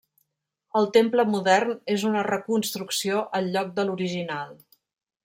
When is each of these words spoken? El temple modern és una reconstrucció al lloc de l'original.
El 0.79 0.87
temple 0.95 1.25
modern 1.33 1.75
és 1.95 2.05
una 2.11 2.23
reconstrucció 2.29 3.21
al 3.41 3.51
lloc 3.57 3.71
de 3.77 3.87
l'original. 3.91 4.57